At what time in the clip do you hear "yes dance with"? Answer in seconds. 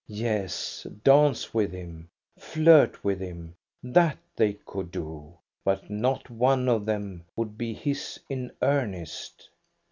0.07-1.71